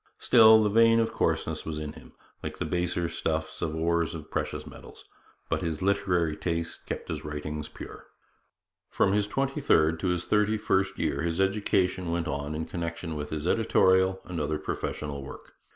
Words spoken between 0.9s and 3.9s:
of coarseness was in him, like the baser stuffs in the